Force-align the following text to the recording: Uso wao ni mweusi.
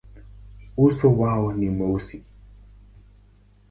Uso 0.77 1.13
wao 1.17 1.53
ni 1.53 1.69
mweusi. 1.69 2.23